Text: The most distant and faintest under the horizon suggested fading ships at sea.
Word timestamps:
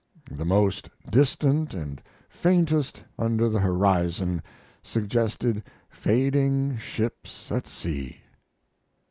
The 0.31 0.45
most 0.45 0.89
distant 1.11 1.75
and 1.75 2.01
faintest 2.27 3.03
under 3.19 3.47
the 3.47 3.59
horizon 3.59 4.41
suggested 4.81 5.61
fading 5.91 6.77
ships 6.77 7.51
at 7.51 7.67
sea. 7.67 8.17